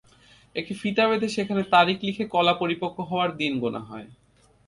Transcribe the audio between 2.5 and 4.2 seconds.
পরিপক্ব হওয়ার দিন গোনা হয়।